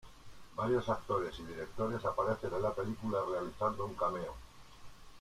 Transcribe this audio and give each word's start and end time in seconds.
Varios 0.55 0.89
actores 0.89 1.37
y 1.37 1.43
directores 1.43 2.03
aparecen 2.05 2.51
en 2.55 2.63
la 2.63 2.73
película 2.73 3.19
realizando 3.31 3.85
un 3.85 3.93
cameo. 3.93 4.33